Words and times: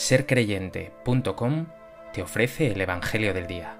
sercreyente.com 0.00 1.66
te 2.14 2.22
ofrece 2.22 2.68
el 2.68 2.80
Evangelio 2.80 3.34
del 3.34 3.46
Día. 3.46 3.76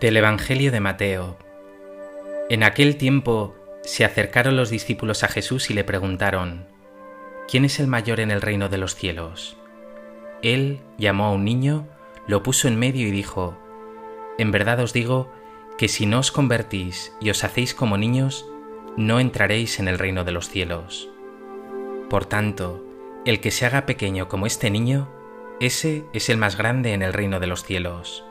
Del 0.00 0.16
Evangelio 0.16 0.72
de 0.72 0.80
Mateo. 0.80 1.36
En 2.48 2.62
aquel 2.62 2.96
tiempo 2.96 3.54
se 3.82 4.06
acercaron 4.06 4.56
los 4.56 4.70
discípulos 4.70 5.24
a 5.24 5.28
Jesús 5.28 5.68
y 5.70 5.74
le 5.74 5.84
preguntaron, 5.84 6.66
¿quién 7.48 7.66
es 7.66 7.78
el 7.78 7.86
mayor 7.86 8.20
en 8.20 8.30
el 8.30 8.40
reino 8.40 8.70
de 8.70 8.78
los 8.78 8.94
cielos? 8.94 9.58
Él 10.40 10.80
llamó 10.96 11.26
a 11.26 11.32
un 11.32 11.44
niño, 11.44 11.86
lo 12.28 12.44
puso 12.44 12.68
en 12.68 12.78
medio 12.78 13.08
y 13.08 13.10
dijo, 13.10 13.58
En 14.38 14.52
verdad 14.52 14.78
os 14.78 14.92
digo 14.92 15.32
que 15.78 15.88
si 15.88 16.06
no 16.06 16.20
os 16.20 16.30
convertís 16.30 17.12
y 17.20 17.30
os 17.30 17.42
hacéis 17.42 17.74
como 17.74 17.96
niños, 17.96 18.46
no 18.96 19.18
entraréis 19.18 19.80
en 19.80 19.88
el 19.88 19.98
reino 19.98 20.24
de 20.24 20.32
los 20.32 20.48
cielos. 20.48 21.08
Por 22.10 22.26
tanto, 22.26 22.84
el 23.24 23.40
que 23.40 23.50
se 23.50 23.66
haga 23.66 23.86
pequeño 23.86 24.28
como 24.28 24.46
este 24.46 24.70
niño, 24.70 25.08
ese 25.60 26.04
es 26.12 26.28
el 26.28 26.36
más 26.36 26.56
grande 26.56 26.92
en 26.92 27.02
el 27.02 27.12
reino 27.12 27.40
de 27.40 27.46
los 27.46 27.64
cielos. 27.64 28.24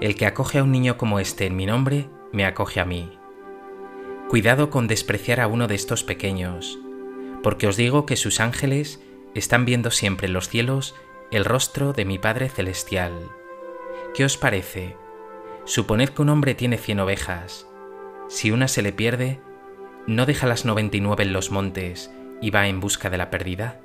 El 0.00 0.16
que 0.16 0.26
acoge 0.26 0.58
a 0.58 0.64
un 0.64 0.72
niño 0.72 0.98
como 0.98 1.20
este 1.20 1.46
en 1.46 1.56
mi 1.56 1.64
nombre, 1.64 2.08
me 2.32 2.44
acoge 2.44 2.80
a 2.80 2.84
mí. 2.84 3.18
Cuidado 4.28 4.68
con 4.68 4.88
despreciar 4.88 5.40
a 5.40 5.46
uno 5.46 5.68
de 5.68 5.76
estos 5.76 6.02
pequeños, 6.02 6.78
porque 7.42 7.68
os 7.68 7.76
digo 7.76 8.04
que 8.04 8.16
sus 8.16 8.40
ángeles 8.40 9.00
están 9.34 9.64
viendo 9.64 9.90
siempre 9.90 10.26
en 10.26 10.32
los 10.32 10.48
cielos 10.48 10.94
el 11.30 11.44
rostro 11.44 11.92
de 11.92 12.04
mi 12.04 12.18
Padre 12.18 12.48
Celestial. 12.48 13.30
¿Qué 14.14 14.24
os 14.24 14.36
parece? 14.36 14.96
Suponed 15.64 16.10
que 16.10 16.22
un 16.22 16.28
hombre 16.28 16.54
tiene 16.54 16.78
cien 16.78 17.00
ovejas. 17.00 17.66
Si 18.28 18.52
una 18.52 18.68
se 18.68 18.82
le 18.82 18.92
pierde, 18.92 19.40
¿no 20.06 20.24
deja 20.24 20.46
las 20.46 20.64
noventa 20.64 20.96
y 20.96 21.00
nueve 21.00 21.24
en 21.24 21.32
los 21.32 21.50
montes 21.50 22.12
y 22.40 22.50
va 22.50 22.68
en 22.68 22.78
busca 22.78 23.10
de 23.10 23.18
la 23.18 23.30
perdida? 23.30 23.80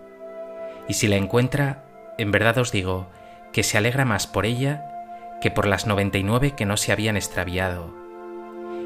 Y 0.87 0.93
si 0.93 1.07
la 1.07 1.15
encuentra, 1.15 1.85
en 2.19 2.31
verdad 2.31 2.59
os 2.59 2.71
digo 2.71 3.07
que 3.51 3.63
se 3.63 3.77
alegra 3.77 4.05
más 4.05 4.27
por 4.27 4.45
ella 4.45 4.85
que 5.41 5.49
por 5.49 5.65
las 5.65 5.87
noventa 5.87 6.19
y 6.19 6.23
nueve 6.23 6.51
que 6.51 6.67
no 6.67 6.77
se 6.77 6.91
habían 6.91 7.17
extraviado. 7.17 7.91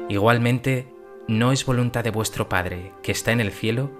Igualmente, 0.08 0.88
no 1.28 1.52
es 1.52 1.66
voluntad 1.66 2.04
de 2.04 2.10
vuestro 2.10 2.48
Padre, 2.48 2.92
que 3.02 3.12
está 3.12 3.32
en 3.32 3.40
el 3.40 3.52
cielo, 3.52 3.90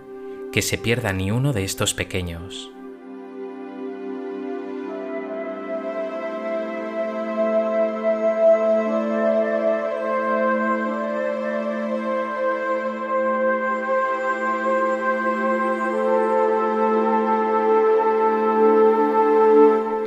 que 0.51 0.63
se 0.63 0.79
pierda 0.79 1.13
ni 1.13 1.31
uno 1.31 1.53
de 1.53 1.65
estos 1.65 1.93
pequeños. 1.93 2.71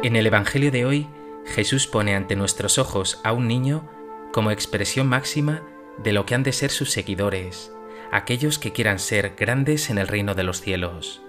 En 0.02 0.16
el 0.16 0.26
Evangelio 0.26 0.72
de 0.72 0.86
hoy, 0.86 1.08
Jesús 1.46 1.86
pone 1.86 2.16
ante 2.16 2.38
nuestros 2.38 2.78
ojos 2.78 3.20
a 3.26 3.34
un 3.34 3.50
niño 3.50 3.86
como 4.32 4.50
expresión 4.50 5.08
máxima 5.08 5.62
de 6.02 6.14
lo 6.14 6.26
que 6.26 6.36
han 6.36 6.44
de 6.44 6.54
ser 6.54 6.72
sus 6.72 6.92
seguidores, 6.92 7.74
aquellos 8.10 8.60
que 8.60 8.72
quieran 8.72 8.98
ser 8.98 9.34
grandes 9.38 9.90
en 9.90 9.98
el 9.98 10.08
reino 10.08 10.36
de 10.36 10.44
los 10.44 10.62
cielos. 10.62 11.22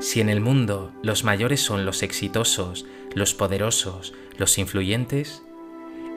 Si 0.00 0.20
en 0.20 0.28
el 0.28 0.42
mundo 0.42 0.92
los 1.02 1.24
mayores 1.24 1.62
son 1.62 1.86
los 1.86 2.02
exitosos, 2.02 2.84
los 3.14 3.32
poderosos, 3.32 4.12
los 4.36 4.58
influyentes, 4.58 5.42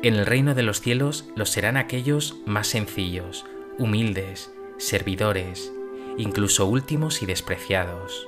en 0.04 0.16
el 0.16 0.26
reino 0.26 0.56
de 0.56 0.64
los 0.64 0.82
cielos 0.82 1.24
los 1.38 1.52
serán 1.52 1.78
aquellos 1.78 2.36
más 2.46 2.68
sencillos, 2.68 3.46
humildes, 3.78 4.52
servidores, 4.78 5.72
incluso 6.18 6.66
últimos 6.66 7.22
y 7.22 7.26
despreciados. 7.26 8.28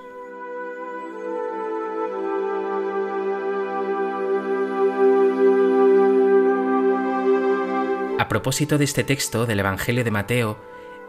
A 8.27 8.29
propósito 8.29 8.77
de 8.77 8.83
este 8.83 9.05
texto 9.05 9.45
del 9.45 9.61
Evangelio 9.61 10.03
de 10.03 10.11
Mateo, 10.11 10.59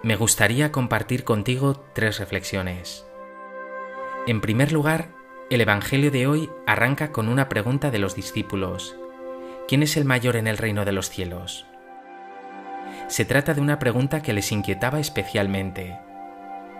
me 0.05 0.15
gustaría 0.15 0.71
compartir 0.71 1.25
contigo 1.25 1.85
tres 1.93 2.21
reflexiones. 2.21 3.05
En 4.29 4.41
primer 4.41 4.71
lugar, 4.71 5.09
el 5.51 5.61
Evangelio 5.61 6.13
de 6.13 6.29
hoy 6.29 6.49
arranca 6.65 7.11
con 7.11 7.29
una 7.29 7.49
pregunta 7.49 7.91
de 7.91 7.99
los 7.99 8.15
discípulos. 8.15 8.95
¿Quién 9.67 9.83
es 9.83 9.97
el 9.97 10.05
mayor 10.05 10.37
en 10.37 10.47
el 10.47 10.59
reino 10.59 10.85
de 10.85 10.93
los 10.93 11.11
cielos? 11.11 11.67
Se 13.09 13.25
trata 13.25 13.53
de 13.53 13.63
una 13.63 13.81
pregunta 13.81 14.23
que 14.23 14.33
les 14.33 14.53
inquietaba 14.53 15.01
especialmente. 15.01 15.99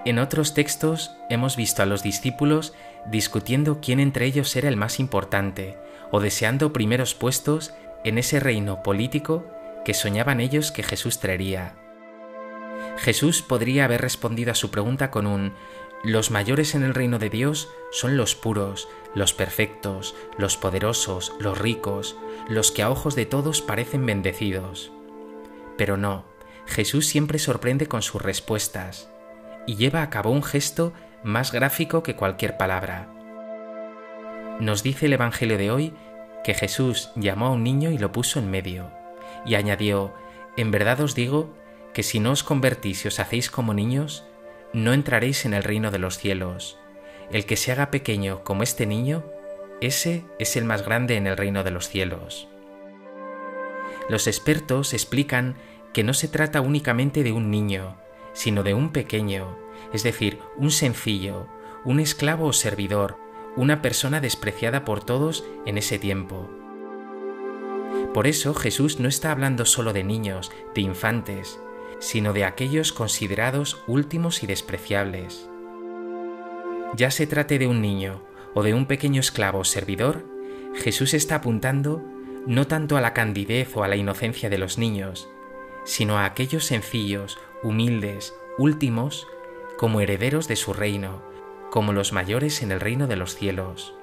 En 0.05 0.21
otros 0.21 0.55
textos 0.55 1.17
hemos 1.31 1.57
visto 1.57 1.83
a 1.83 1.87
los 1.87 2.05
discípulos 2.05 2.75
discutiendo 3.11 3.81
quién 3.81 3.99
entre 3.99 4.27
ellos 4.27 4.55
era 4.55 4.69
el 4.69 4.77
más 4.77 5.01
importante 5.01 5.77
o 6.13 6.21
deseando 6.21 6.73
primeros 6.73 7.17
puestos 7.17 7.75
en 8.05 8.19
ese 8.19 8.39
reino 8.39 8.85
político 8.85 9.58
que 9.89 9.95
soñaban 9.95 10.41
ellos 10.41 10.71
que 10.71 10.83
Jesús 10.83 11.19
traería. 11.19 11.75
Jesús 12.99 13.41
podría 13.41 13.87
haber 13.87 14.03
respondido 14.03 14.53
a 14.53 14.55
su 14.55 14.71
pregunta 14.71 15.11
con 15.11 15.27
un 15.27 15.55
los 16.05 16.31
mayores 16.31 16.75
en 16.75 16.83
el 16.83 16.93
reino 16.93 17.19
de 17.19 17.31
Dios 17.31 17.71
son 17.91 18.19
los 18.19 18.35
puros, 18.35 18.87
los 19.15 19.33
perfectos, 19.33 20.15
los 20.37 20.59
poderosos, 20.59 21.33
los 21.41 21.57
ricos, 21.57 22.19
los 22.51 22.71
que 22.71 22.83
a 22.83 22.91
ojos 22.91 23.15
de 23.15 23.25
todos 23.25 23.63
parecen 23.63 24.05
bendecidos. 24.05 24.93
Pero 25.79 25.97
no, 25.97 26.27
Jesús 26.67 27.07
siempre 27.07 27.39
sorprende 27.39 27.87
con 27.87 28.03
sus 28.03 28.21
respuestas 28.21 29.09
y 29.67 29.77
lleva 29.77 30.03
a 30.03 30.11
cabo 30.11 30.33
un 30.33 30.43
gesto 30.43 30.93
más 31.23 31.51
gráfico 31.51 32.03
que 32.03 32.15
cualquier 32.15 32.59
palabra. 32.59 33.09
Nos 34.61 34.83
dice 34.83 35.07
el 35.07 35.15
Evangelio 35.15 35.57
de 35.57 35.71
hoy 35.71 35.95
que 36.45 36.53
Jesús 36.53 37.11
llamó 37.17 37.47
a 37.47 37.53
un 37.53 37.65
niño 37.65 37.91
y 37.91 37.97
lo 37.97 38.13
puso 38.13 38.39
en 38.39 38.51
medio 38.51 38.98
y 39.45 39.55
añadió, 39.55 40.15
En 40.57 40.71
verdad 40.71 41.01
os 41.01 41.15
digo 41.15 41.55
que 41.95 42.03
si 42.03 42.21
no 42.21 42.33
os 42.33 42.43
convertís 42.43 43.05
y 43.05 43.09
os 43.09 43.21
hacéis 43.21 43.51
como 43.51 43.75
niños, 43.75 44.25
no 44.73 44.93
entraréis 44.93 45.45
en 45.45 45.55
el 45.55 45.65
reino 45.65 45.91
de 45.91 45.99
los 45.99 46.19
cielos. 46.19 46.79
El 47.31 47.47
que 47.47 47.57
se 47.57 47.73
haga 47.73 47.91
pequeño 47.91 48.43
como 48.45 48.63
este 48.63 48.87
niño, 48.87 49.25
ese 49.81 50.25
es 50.39 50.57
el 50.57 50.65
más 50.65 50.85
grande 50.85 51.17
en 51.17 51.27
el 51.27 51.37
reino 51.37 51.65
de 51.65 51.71
los 51.71 51.89
cielos. 51.89 52.49
Los 54.09 54.27
expertos 54.27 54.95
explican 54.95 55.57
que 55.93 56.05
no 56.05 56.15
se 56.15 56.29
trata 56.29 56.61
únicamente 56.61 57.23
de 57.23 57.33
un 57.33 57.51
niño, 57.51 57.97
sino 58.33 58.63
de 58.63 58.75
un 58.75 58.91
pequeño, 58.93 59.59
es 59.93 60.03
decir, 60.03 60.39
un 60.57 60.71
sencillo, 60.71 61.47
un 61.85 62.01
esclavo 62.01 62.47
o 62.47 62.53
servidor, 62.53 63.17
una 63.57 63.83
persona 63.83 64.21
despreciada 64.21 64.85
por 64.85 65.05
todos 65.05 65.45
en 65.67 65.79
ese 65.79 65.99
tiempo. 65.99 66.49
Por 68.15 68.27
eso 68.27 68.55
Jesús 68.55 69.01
no 69.01 69.09
está 69.09 69.33
hablando 69.33 69.65
solo 69.65 69.93
de 69.93 70.05
niños, 70.05 70.51
de 70.75 70.81
infantes, 70.81 71.61
sino 71.99 72.33
de 72.33 72.45
aquellos 72.45 72.93
considerados 72.93 73.83
últimos 73.87 74.43
y 74.43 74.47
despreciables. 74.47 75.49
Ya 76.95 77.11
se 77.11 77.27
trate 77.27 77.59
de 77.59 77.67
un 77.67 77.83
niño 77.83 78.23
o 78.55 78.63
de 78.63 78.75
un 78.75 78.87
pequeño 78.87 79.21
esclavo 79.21 79.59
o 79.59 79.65
servidor, 79.65 80.25
Jesús 80.75 81.15
está 81.15 81.37
apuntando 81.37 82.03
no 82.47 82.67
tanto 82.67 82.97
a 82.97 83.01
la 83.01 83.13
candidez 83.13 83.77
o 83.77 83.85
a 83.85 83.89
la 83.89 83.97
inocencia 83.97 84.49
de 84.49 84.59
los 84.59 84.79
niños, 84.79 85.29
sino 85.85 86.19
a 86.19 86.25
aquellos 86.25 86.65
sencillos, 86.65 87.39
humildes, 87.63 88.35
últimos, 88.57 89.27
como 89.77 90.01
herederos 90.01 90.49
de 90.49 90.57
su 90.57 90.73
reino, 90.73 91.23
como 91.71 91.93
los 91.93 92.13
mayores 92.13 92.63
en 92.63 92.73
el 92.73 92.81
reino 92.81 93.07
de 93.07 93.17
los 93.17 93.35
cielos. 93.35 93.95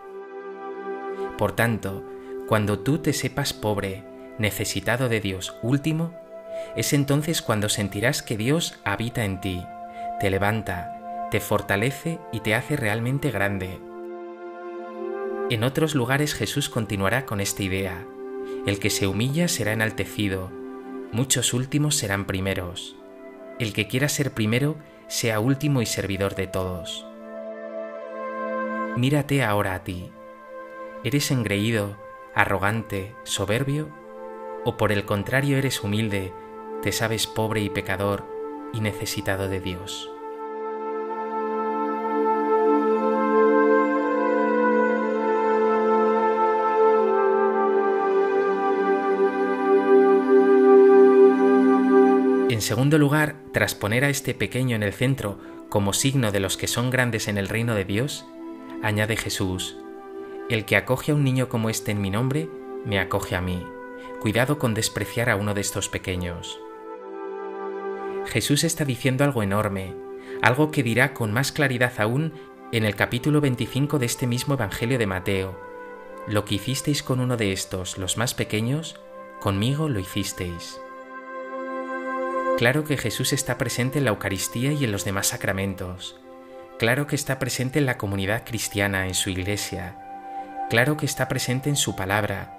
Por 1.38 1.54
tanto, 1.54 2.04
cuando 2.48 2.80
tú 2.80 3.00
te 3.00 3.14
sepas 3.14 3.54
pobre, 3.54 4.04
necesitado 4.38 5.10
de 5.10 5.20
Dios 5.20 5.58
último, 5.62 6.14
es 6.76 6.94
entonces 6.94 7.42
cuando 7.42 7.70
sentirás 7.70 8.22
que 8.22 8.38
Dios 8.38 8.80
habita 8.84 9.26
en 9.26 9.42
ti, 9.42 9.66
te 10.20 10.30
levanta, 10.30 11.28
te 11.32 11.40
fortalece 11.40 12.20
y 12.32 12.42
te 12.42 12.56
hace 12.56 12.76
realmente 12.76 13.32
grande. 13.32 13.80
En 15.50 15.64
otros 15.64 15.96
lugares 15.96 16.34
Jesús 16.34 16.70
continuará 16.70 17.26
con 17.26 17.40
esta 17.40 17.64
idea. 17.64 18.06
El 18.66 18.80
que 18.80 18.90
se 18.90 19.08
humilla 19.08 19.48
será 19.48 19.74
enaltecido, 19.74 20.52
muchos 21.12 21.54
últimos 21.54 21.96
serán 21.96 22.26
primeros. 22.26 22.96
El 23.60 23.74
que 23.74 23.88
quiera 23.88 24.10
ser 24.10 24.32
primero, 24.32 24.76
sea 25.08 25.40
último 25.40 25.82
y 25.82 25.86
servidor 25.86 26.36
de 26.36 26.48
todos. 26.48 27.06
Mírate 28.98 29.44
ahora 29.44 29.76
a 29.76 29.84
ti. 29.84 30.12
¿Eres 31.04 31.30
engreído, 31.32 31.96
arrogante, 32.36 33.16
soberbio? 33.24 33.90
¿O 34.66 34.76
por 34.76 34.92
el 34.92 35.06
contrario 35.06 35.58
eres 35.58 35.82
humilde, 35.82 36.34
te 36.84 36.92
sabes 36.92 37.28
pobre 37.28 37.62
y 37.62 37.70
pecador 37.70 38.26
y 38.74 38.82
necesitado 38.82 39.48
de 39.48 39.62
Dios? 39.62 40.12
En 52.50 52.62
segundo 52.62 52.98
lugar, 52.98 53.38
tras 53.54 53.76
poner 53.76 54.04
a 54.04 54.10
este 54.10 54.34
pequeño 54.34 54.76
en 54.76 54.84
el 54.84 54.94
centro 54.94 55.40
como 55.70 55.94
signo 55.94 56.32
de 56.32 56.42
los 56.42 56.58
que 56.58 56.68
son 56.68 56.90
grandes 56.90 57.28
en 57.28 57.38
el 57.38 57.48
reino 57.48 57.76
de 57.76 57.86
Dios, 57.86 58.26
añade 58.82 59.16
Jesús, 59.16 59.78
el 60.48 60.66
que 60.66 60.76
acoge 60.76 61.12
a 61.12 61.16
un 61.16 61.24
niño 61.24 61.50
como 61.50 61.72
este 61.72 61.92
en 61.92 62.02
mi 62.02 62.12
nombre, 62.12 62.48
me 62.86 63.00
acoge 63.00 63.36
a 63.36 63.42
mí. 63.42 63.66
Cuidado 64.20 64.60
con 64.60 64.76
despreciar 64.76 65.32
a 65.32 65.36
uno 65.36 65.56
de 65.56 65.62
estos 65.62 65.90
pequeños. 65.90 66.60
Jesús 68.28 68.64
está 68.64 68.86
diciendo 68.86 69.24
algo 69.24 69.42
enorme, 69.42 69.96
algo 70.44 70.70
que 70.70 70.84
dirá 70.84 71.16
con 71.16 71.34
más 71.34 71.52
claridad 71.52 71.94
aún 71.98 72.34
en 72.72 72.86
el 72.86 72.96
capítulo 72.96 73.42
25 73.42 73.98
de 73.98 74.06
este 74.06 74.28
mismo 74.28 74.54
Evangelio 74.54 75.00
de 75.00 75.08
Mateo. 75.08 75.60
Lo 76.28 76.46
que 76.46 76.56
hicisteis 76.56 77.02
con 77.02 77.22
uno 77.22 77.38
de 77.38 77.52
estos, 77.52 77.98
los 77.98 78.18
más 78.18 78.36
pequeños, 78.36 79.00
conmigo 79.40 79.90
lo 79.90 80.00
hicisteis. 80.00 80.80
Claro 82.58 82.84
que 82.84 82.98
Jesús 82.98 83.34
está 83.34 83.58
presente 83.58 83.98
en 83.98 84.06
la 84.06 84.12
Eucaristía 84.12 84.74
y 84.74 84.84
en 84.84 84.92
los 84.92 85.06
demás 85.06 85.28
sacramentos. 85.28 86.20
Claro 86.78 87.08
que 87.08 87.16
está 87.16 87.40
presente 87.40 87.80
en 87.80 87.88
la 87.88 87.98
comunidad 87.98 88.44
cristiana, 88.46 89.08
en 89.08 89.16
su 89.16 89.32
iglesia. 89.32 90.05
Claro 90.70 90.98
que 90.98 91.06
está 91.06 91.28
presente 91.28 91.70
en 91.70 91.76
su 91.76 91.96
palabra. 91.96 92.58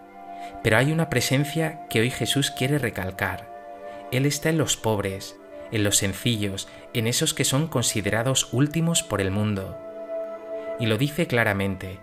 Pero 0.63 0.77
hay 0.79 0.93
una 0.93 1.11
presencia 1.11 1.87
que 1.89 2.01
hoy 2.01 2.11
Jesús 2.11 2.51
quiere 2.51 2.79
recalcar. 2.79 3.53
Él 4.13 4.27
está 4.27 4.51
en 4.51 4.59
los 4.59 4.77
pobres, 4.77 5.37
en 5.73 5.83
los 5.83 5.97
sencillos, 5.97 6.69
en 6.95 7.07
esos 7.07 7.35
que 7.35 7.45
son 7.45 7.67
considerados 7.67 8.53
últimos 8.53 9.03
por 9.03 9.21
el 9.21 9.31
mundo. 9.31 9.79
Y 10.79 10.87
lo 10.87 10.99
dice 10.99 11.27
claramente, 11.27 11.99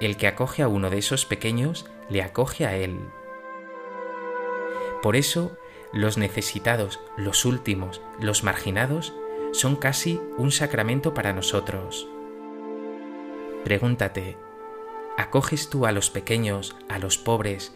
el 0.00 0.16
que 0.16 0.26
acoge 0.26 0.62
a 0.62 0.68
uno 0.68 0.90
de 0.90 0.98
esos 0.98 1.24
pequeños, 1.24 1.86
le 2.08 2.22
acoge 2.22 2.66
a 2.66 2.74
él. 2.74 2.98
Por 5.02 5.14
eso, 5.14 5.56
los 5.92 6.18
necesitados, 6.18 7.00
los 7.16 7.44
últimos, 7.44 8.00
los 8.20 8.42
marginados, 8.42 9.14
son 9.52 9.76
casi 9.76 10.20
un 10.36 10.50
sacramento 10.50 11.14
para 11.14 11.32
nosotros. 11.32 12.08
Pregúntate, 13.64 14.36
¿acoges 15.18 15.68
tú 15.68 15.84
a 15.84 15.90
los 15.90 16.10
pequeños, 16.10 16.76
a 16.88 17.00
los 17.00 17.18
pobres, 17.18 17.74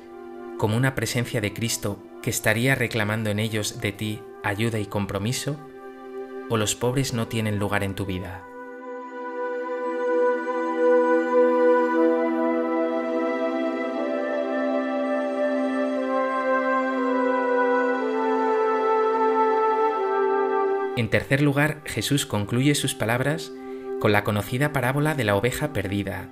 como 0.58 0.76
una 0.76 0.94
presencia 0.94 1.40
de 1.40 1.52
Cristo 1.52 1.98
que 2.22 2.30
estaría 2.30 2.76
reclamando 2.76 3.30
en 3.30 3.40
ellos 3.40 3.80
de 3.80 3.90
ti 3.90 4.22
ayuda 4.44 4.78
y 4.78 4.86
compromiso? 4.86 5.58
¿O 6.48 6.56
los 6.56 6.76
pobres 6.76 7.12
no 7.12 7.26
tienen 7.26 7.58
lugar 7.58 7.82
en 7.82 7.96
tu 7.96 8.06
vida? 8.06 8.44
En 20.96 21.10
tercer 21.10 21.42
lugar, 21.42 21.82
Jesús 21.86 22.24
concluye 22.24 22.76
sus 22.76 22.94
palabras 22.94 23.50
con 23.98 24.12
la 24.12 24.22
conocida 24.22 24.72
parábola 24.72 25.16
de 25.16 25.24
la 25.24 25.34
oveja 25.34 25.72
perdida. 25.72 26.30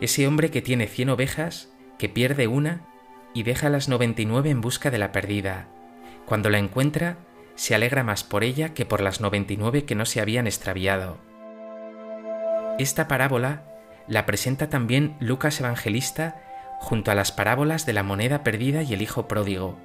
Ese 0.00 0.26
hombre 0.26 0.50
que 0.50 0.62
tiene 0.62 0.86
cien 0.86 1.10
ovejas, 1.10 1.68
que 1.98 2.08
pierde 2.08 2.46
una 2.46 2.86
y 3.34 3.42
deja 3.42 3.68
las 3.68 3.88
noventa 3.88 4.22
y 4.22 4.24
nueve 4.24 4.50
en 4.50 4.62
busca 4.62 4.90
de 4.90 4.98
la 4.98 5.12
perdida. 5.12 5.68
Cuando 6.24 6.48
la 6.48 6.58
encuentra, 6.58 7.18
se 7.54 7.74
alegra 7.74 8.02
más 8.02 8.24
por 8.24 8.42
ella 8.42 8.72
que 8.72 8.86
por 8.86 9.02
las 9.02 9.20
noventa 9.20 9.52
y 9.52 9.58
nueve 9.58 9.84
que 9.84 9.94
no 9.94 10.06
se 10.06 10.20
habían 10.20 10.46
extraviado. 10.46 11.18
Esta 12.78 13.08
parábola 13.08 13.66
la 14.08 14.24
presenta 14.24 14.70
también 14.70 15.16
Lucas 15.20 15.60
Evangelista 15.60 16.42
junto 16.78 17.10
a 17.10 17.14
las 17.14 17.30
parábolas 17.30 17.84
de 17.84 17.92
la 17.92 18.02
moneda 18.02 18.42
perdida 18.42 18.82
y 18.82 18.94
el 18.94 19.02
hijo 19.02 19.28
pródigo, 19.28 19.78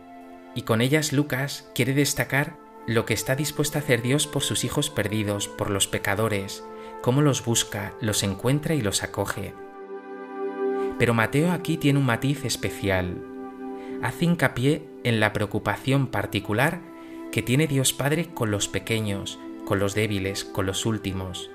y 0.56 0.62
con 0.62 0.80
ellas 0.80 1.12
Lucas 1.12 1.70
quiere 1.76 1.94
destacar 1.94 2.56
lo 2.88 3.06
que 3.06 3.14
está 3.14 3.36
dispuesto 3.36 3.78
a 3.78 3.82
hacer 3.82 4.02
Dios 4.02 4.28
por 4.28 4.44
sus 4.44 4.64
hijos 4.64 4.90
perdidos, 4.90 5.50
por 5.50 5.70
los 5.70 5.88
pecadores, 5.90 6.64
cómo 7.02 7.22
los 7.22 7.44
busca, 7.44 7.94
los 8.00 8.24
encuentra 8.24 8.76
y 8.76 8.82
los 8.82 9.04
acoge. 9.04 9.54
Pero 10.98 11.14
Mateo 11.14 11.52
aquí 11.52 11.78
tiene 11.78 12.00
un 12.00 12.06
matiz 12.06 12.46
especial. 12.46 13.22
Hace 14.02 14.26
hincapié 14.26 14.84
en 15.04 15.20
la 15.20 15.34
preocupación 15.34 16.08
particular 16.08 16.82
que 17.32 17.42
tiene 17.42 17.68
Dios 17.68 17.92
Padre 17.92 18.30
con 18.34 18.52
los 18.52 18.68
pequeños, 18.68 19.40
con 19.66 19.80
los 19.80 19.94
débiles, 19.94 20.46
con 20.46 20.66
los 20.66 20.86
últimos. 20.86 21.52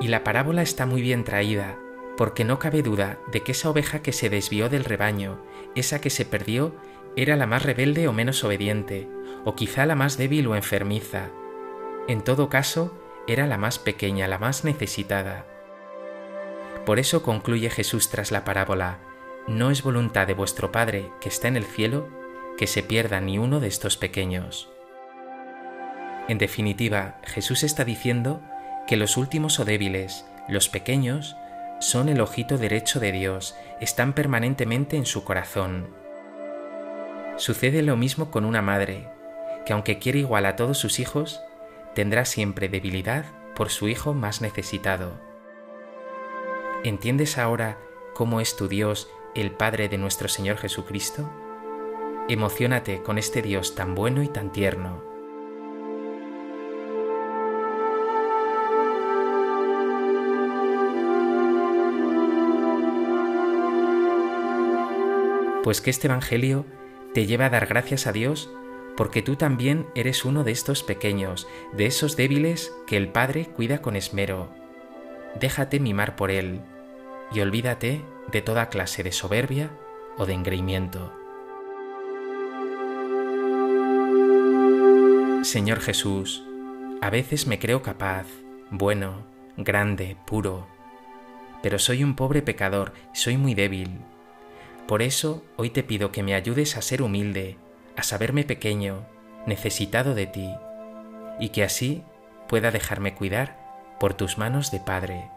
Y 0.00 0.08
la 0.08 0.24
parábola 0.24 0.62
está 0.62 0.86
muy 0.86 1.00
bien 1.00 1.24
traída, 1.24 1.78
porque 2.16 2.44
no 2.44 2.58
cabe 2.58 2.82
duda 2.82 3.18
de 3.30 3.42
que 3.42 3.52
esa 3.52 3.70
oveja 3.70 4.02
que 4.02 4.12
se 4.12 4.30
desvió 4.30 4.68
del 4.68 4.84
rebaño, 4.84 5.38
esa 5.76 6.00
que 6.00 6.10
se 6.10 6.24
perdió, 6.24 6.74
era 7.16 7.36
la 7.36 7.46
más 7.46 7.62
rebelde 7.62 8.08
o 8.08 8.12
menos 8.12 8.42
obediente, 8.44 9.08
o 9.44 9.54
quizá 9.54 9.86
la 9.86 9.94
más 9.94 10.18
débil 10.18 10.46
o 10.48 10.56
enfermiza. 10.56 11.30
En 12.08 12.22
todo 12.22 12.48
caso, 12.48 12.92
era 13.28 13.46
la 13.46 13.58
más 13.58 13.78
pequeña, 13.78 14.26
la 14.26 14.38
más 14.38 14.64
necesitada. 14.64 15.46
Por 16.84 16.98
eso 16.98 17.22
concluye 17.22 17.70
Jesús 17.70 18.08
tras 18.08 18.32
la 18.32 18.44
parábola, 18.44 18.98
no 19.46 19.70
es 19.70 19.82
voluntad 19.82 20.26
de 20.26 20.34
vuestro 20.34 20.72
Padre 20.72 21.10
que 21.20 21.28
está 21.28 21.48
en 21.48 21.56
el 21.56 21.64
cielo 21.64 22.08
que 22.58 22.66
se 22.66 22.82
pierda 22.82 23.20
ni 23.20 23.38
uno 23.38 23.60
de 23.60 23.68
estos 23.68 23.96
pequeños. 23.96 24.68
En 26.28 26.36
definitiva, 26.36 27.18
Jesús 27.24 27.62
está 27.62 27.84
diciendo 27.84 28.42
que 28.86 28.96
los 28.96 29.16
últimos 29.16 29.58
o 29.60 29.64
débiles, 29.64 30.26
los 30.48 30.68
pequeños, 30.68 31.36
son 31.80 32.08
el 32.08 32.20
ojito 32.20 32.58
derecho 32.58 33.00
de 33.00 33.12
Dios, 33.12 33.56
están 33.80 34.12
permanentemente 34.12 34.96
en 34.96 35.06
su 35.06 35.24
corazón. 35.24 35.94
Sucede 37.36 37.82
lo 37.82 37.96
mismo 37.96 38.30
con 38.30 38.44
una 38.44 38.60
madre, 38.60 39.08
que 39.64 39.72
aunque 39.72 39.98
quiere 39.98 40.18
igual 40.18 40.44
a 40.44 40.56
todos 40.56 40.76
sus 40.76 40.98
hijos, 40.98 41.40
tendrá 41.94 42.24
siempre 42.24 42.68
debilidad 42.68 43.24
por 43.54 43.70
su 43.70 43.88
hijo 43.88 44.12
más 44.12 44.42
necesitado. 44.42 45.27
¿Entiendes 46.84 47.38
ahora 47.38 47.76
cómo 48.14 48.40
es 48.40 48.54
tu 48.54 48.68
Dios, 48.68 49.10
el 49.34 49.50
Padre 49.50 49.88
de 49.88 49.98
nuestro 49.98 50.28
Señor 50.28 50.58
Jesucristo? 50.58 51.28
Emocionate 52.28 53.02
con 53.02 53.18
este 53.18 53.42
Dios 53.42 53.74
tan 53.74 53.96
bueno 53.96 54.22
y 54.22 54.28
tan 54.28 54.52
tierno. 54.52 55.02
Pues 65.64 65.80
que 65.80 65.90
este 65.90 66.06
Evangelio 66.06 66.64
te 67.12 67.26
lleva 67.26 67.46
a 67.46 67.50
dar 67.50 67.66
gracias 67.66 68.06
a 68.06 68.12
Dios 68.12 68.52
porque 68.96 69.20
tú 69.22 69.34
también 69.34 69.88
eres 69.96 70.24
uno 70.24 70.44
de 70.44 70.52
estos 70.52 70.84
pequeños, 70.84 71.48
de 71.72 71.86
esos 71.86 72.16
débiles 72.16 72.72
que 72.86 72.96
el 72.96 73.08
Padre 73.08 73.46
cuida 73.46 73.82
con 73.82 73.96
esmero. 73.96 74.57
Déjate 75.34 75.80
mimar 75.80 76.16
por 76.16 76.30
Él 76.30 76.60
y 77.32 77.40
olvídate 77.40 78.02
de 78.32 78.42
toda 78.42 78.68
clase 78.68 79.02
de 79.02 79.12
soberbia 79.12 79.70
o 80.16 80.26
de 80.26 80.32
engreimiento. 80.34 81.12
Señor 85.42 85.80
Jesús, 85.80 86.44
a 87.00 87.10
veces 87.10 87.46
me 87.46 87.58
creo 87.58 87.82
capaz, 87.82 88.26
bueno, 88.70 89.24
grande, 89.56 90.16
puro, 90.26 90.66
pero 91.62 91.78
soy 91.78 92.02
un 92.04 92.16
pobre 92.16 92.42
pecador, 92.42 92.92
soy 93.12 93.36
muy 93.36 93.54
débil. 93.54 94.00
Por 94.86 95.02
eso 95.02 95.44
hoy 95.56 95.70
te 95.70 95.82
pido 95.82 96.12
que 96.12 96.22
me 96.22 96.34
ayudes 96.34 96.76
a 96.76 96.82
ser 96.82 97.02
humilde, 97.02 97.56
a 97.96 98.02
saberme 98.02 98.44
pequeño, 98.44 99.06
necesitado 99.46 100.14
de 100.14 100.26
ti, 100.26 100.50
y 101.38 101.50
que 101.50 101.62
así 101.62 102.02
pueda 102.48 102.70
dejarme 102.70 103.14
cuidar 103.14 103.57
por 103.98 104.14
tus 104.14 104.38
manos 104.38 104.70
de 104.70 104.80
Padre 104.80 105.30